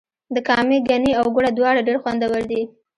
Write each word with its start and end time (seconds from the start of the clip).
د 0.33 0.35
کامې 0.47 0.77
ګني 0.89 1.11
او 1.19 1.25
ګوړه 1.35 1.51
دواړه 1.53 1.81
ډیر 1.87 1.97
خوندور 2.03 2.41
دي. 2.51 2.61